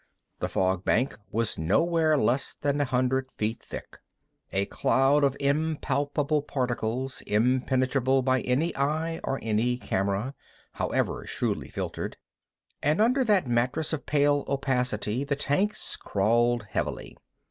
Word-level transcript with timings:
The 0.39 0.49
fog 0.49 0.83
bank 0.83 1.15
was 1.31 1.59
nowhere 1.59 2.17
less 2.17 2.55
than 2.55 2.81
a 2.81 2.85
hundred 2.85 3.27
feet 3.37 3.59
thick—a 3.61 4.65
cloud 4.65 5.23
of 5.23 5.37
impalpable 5.39 6.41
particles 6.41 7.21
impenetrable 7.27 8.23
to 8.23 8.31
any 8.43 8.75
eye 8.75 9.19
or 9.23 9.37
any 9.43 9.77
camera, 9.77 10.33
however 10.71 11.27
shrewdly 11.27 11.67
filtered. 11.69 12.17
And 12.81 12.99
under 12.99 13.23
that 13.25 13.45
mattress 13.45 13.93
of 13.93 14.07
pale 14.07 14.43
opacity 14.47 15.23
the 15.23 15.35
tanks 15.35 15.95
crawled 15.95 16.63
heavily. 16.71 17.15